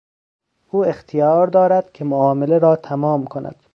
[0.69, 3.55] او اختیار دارد که معامله را تمام کند.